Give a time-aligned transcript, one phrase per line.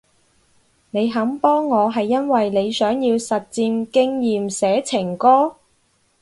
[0.89, 5.57] 你肯幫我係因為你想要實戰經驗寫情歌？